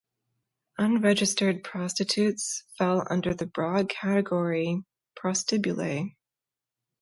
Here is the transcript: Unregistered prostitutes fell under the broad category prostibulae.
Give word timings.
Unregistered 0.79 1.63
prostitutes 1.63 2.63
fell 2.75 3.05
under 3.11 3.35
the 3.35 3.45
broad 3.45 3.87
category 3.87 4.83
prostibulae. 5.15 6.15